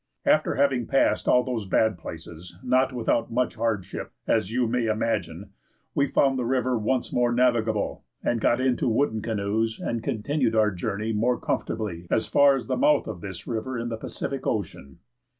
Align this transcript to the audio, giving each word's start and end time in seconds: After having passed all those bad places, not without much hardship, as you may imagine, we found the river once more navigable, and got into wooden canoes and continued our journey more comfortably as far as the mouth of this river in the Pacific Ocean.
After 0.25 0.55
having 0.55 0.87
passed 0.87 1.27
all 1.27 1.43
those 1.43 1.67
bad 1.67 1.95
places, 1.95 2.57
not 2.63 2.91
without 2.91 3.31
much 3.31 3.53
hardship, 3.53 4.11
as 4.25 4.49
you 4.51 4.65
may 4.67 4.87
imagine, 4.87 5.51
we 5.93 6.07
found 6.07 6.39
the 6.39 6.43
river 6.45 6.75
once 6.75 7.13
more 7.13 7.31
navigable, 7.31 8.03
and 8.23 8.41
got 8.41 8.59
into 8.59 8.89
wooden 8.89 9.21
canoes 9.21 9.79
and 9.79 10.01
continued 10.03 10.55
our 10.55 10.71
journey 10.71 11.13
more 11.13 11.39
comfortably 11.39 12.07
as 12.09 12.25
far 12.25 12.55
as 12.55 12.65
the 12.65 12.77
mouth 12.77 13.05
of 13.05 13.21
this 13.21 13.45
river 13.45 13.77
in 13.77 13.89
the 13.89 13.95
Pacific 13.97 14.47
Ocean. 14.47 14.97